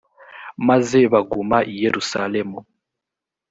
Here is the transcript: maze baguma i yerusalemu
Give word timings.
maze 0.67 0.99
baguma 1.13 1.57
i 1.71 1.73
yerusalemu 1.83 2.59